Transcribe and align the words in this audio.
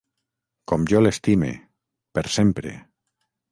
Com 0.71 0.85
jo 0.91 1.01
l'estime, 1.07 1.51
per 2.19 2.25
sempre... 2.39 2.75